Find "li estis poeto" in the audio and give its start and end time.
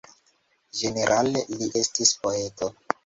1.59-2.73